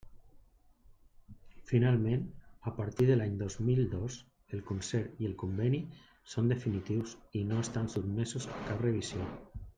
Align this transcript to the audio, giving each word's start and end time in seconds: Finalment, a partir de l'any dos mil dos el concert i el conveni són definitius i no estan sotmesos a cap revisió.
Finalment, 1.71 2.23
a 2.71 2.73
partir 2.79 3.07
de 3.09 3.17
l'any 3.19 3.35
dos 3.41 3.57
mil 3.67 3.83
dos 3.91 4.17
el 4.57 4.63
concert 4.71 5.23
i 5.25 5.29
el 5.33 5.37
conveni 5.43 5.83
són 6.35 6.51
definitius 6.55 7.15
i 7.43 7.45
no 7.53 7.61
estan 7.67 7.93
sotmesos 7.99 8.51
a 8.57 8.59
cap 8.73 8.85
revisió. 8.89 9.31